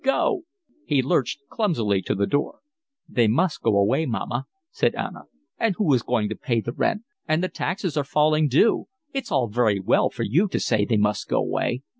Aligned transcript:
Go." 0.03 0.45
He 0.83 1.03
lurched 1.03 1.41
clumsily 1.51 2.01
to 2.01 2.15
the 2.15 2.25
door. 2.25 2.61
"They 3.07 3.27
must 3.27 3.61
go 3.61 3.77
away, 3.77 4.07
mamma," 4.07 4.45
said 4.71 4.95
Anna. 4.95 5.25
"And 5.59 5.75
who 5.77 5.93
is 5.93 6.01
going 6.01 6.27
to 6.29 6.35
pay 6.35 6.59
the 6.59 6.73
rent? 6.73 7.03
And 7.27 7.43
the 7.43 7.49
taxes 7.49 7.95
are 7.97 8.03
falling 8.03 8.47
due. 8.47 8.87
It's 9.13 9.31
all 9.31 9.47
very 9.47 9.77
well 9.79 10.09
for 10.09 10.23
you 10.23 10.47
to 10.47 10.59
say 10.59 10.85
they 10.85 10.97
must 10.97 11.29
go 11.29 11.37
away. 11.37 11.83